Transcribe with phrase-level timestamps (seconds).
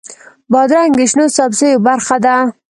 [0.51, 2.35] بادرنګ د شنو سبزیو برخه ده.